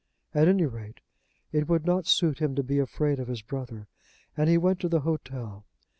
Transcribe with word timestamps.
At 0.33 0.47
any 0.47 0.65
rate 0.65 1.01
it 1.51 1.69
would 1.69 1.85
not 1.85 2.07
suit 2.07 2.39
him 2.39 2.55
to 2.55 2.63
be 2.63 2.79
afraid 2.79 3.19
of 3.19 3.27
his 3.27 3.43
brother, 3.43 3.87
and 4.35 4.49
he 4.49 4.57
went 4.57 4.79
to 4.79 4.89
the 4.89 5.01
hotel. 5.01 5.67